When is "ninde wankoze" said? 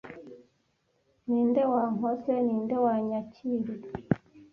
1.27-2.33